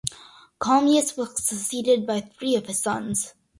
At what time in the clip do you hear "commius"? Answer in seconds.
0.57-1.15